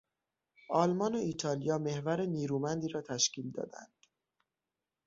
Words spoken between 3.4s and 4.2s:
دادند.